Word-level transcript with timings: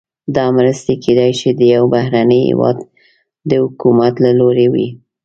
دا 0.35 0.45
مرستې 0.57 0.93
کیدای 1.03 1.31
شي 1.39 1.49
د 1.53 1.61
یو 1.75 1.83
بهرني 1.93 2.39
هیواد 2.49 2.77
د 3.49 3.51
حکومت 3.63 4.13
له 4.25 4.31
لوري 4.39 4.67
وي. 4.73 4.87